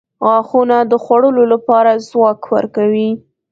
[0.25, 3.09] •غاښونه د خوړلو لپاره ځواک ورکوي.